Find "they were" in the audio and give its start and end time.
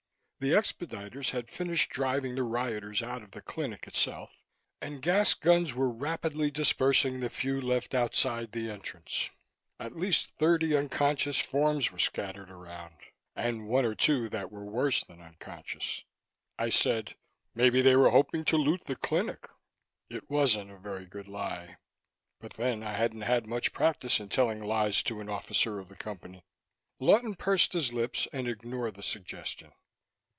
17.83-18.09